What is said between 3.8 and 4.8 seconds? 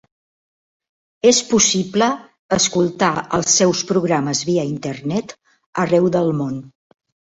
programes via